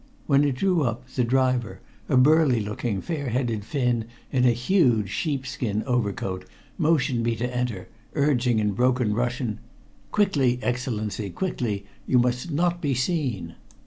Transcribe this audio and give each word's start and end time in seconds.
When 0.25 0.43
it 0.43 0.55
drew 0.55 0.81
up, 0.81 1.07
the 1.09 1.23
driver, 1.23 1.79
a 2.09 2.17
burly 2.17 2.59
looking, 2.59 3.01
fair 3.01 3.29
headed 3.29 3.63
Finn 3.63 4.05
in 4.31 4.45
a 4.45 4.51
huge 4.51 5.09
sheepskin 5.11 5.83
overcoat, 5.83 6.45
motioned 6.79 7.21
me 7.21 7.35
to 7.35 7.55
enter, 7.55 7.87
urging 8.15 8.57
in 8.57 8.71
broken 8.71 9.13
Russian 9.13 9.59
"Quickly, 10.11 10.57
Excellency! 10.63 11.29
quickly! 11.29 11.85
you 12.07 12.17
must 12.17 12.49
not 12.49 12.81
be 12.81 12.95
seen!" 12.95 13.53